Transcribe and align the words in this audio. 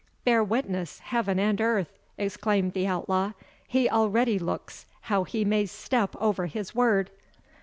"Bear 0.25 0.43
witness, 0.43 0.97
heaven 0.97 1.37
and 1.39 1.61
earth," 1.61 1.95
exclaimed 2.17 2.73
the 2.73 2.87
outlaw, 2.87 3.33
"he 3.67 3.87
already 3.87 4.39
looks 4.39 4.87
how 5.01 5.25
he 5.25 5.45
may 5.45 5.63
step 5.67 6.15
over 6.19 6.47
his 6.47 6.73
word!" 6.73 7.11